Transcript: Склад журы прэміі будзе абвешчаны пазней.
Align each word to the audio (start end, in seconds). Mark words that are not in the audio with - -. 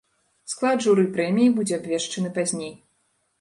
Склад 0.53 0.77
журы 0.85 1.03
прэміі 1.17 1.51
будзе 1.59 1.77
абвешчаны 1.79 2.33
пазней. 2.39 2.73